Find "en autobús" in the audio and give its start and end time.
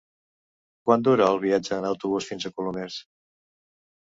1.77-2.31